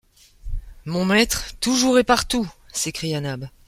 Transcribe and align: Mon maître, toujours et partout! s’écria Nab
Mon 0.85 1.05
maître, 1.05 1.53
toujours 1.59 1.99
et 1.99 2.03
partout! 2.03 2.51
s’écria 2.73 3.21
Nab 3.21 3.49